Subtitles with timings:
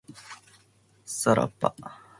[1.05, 1.75] さらば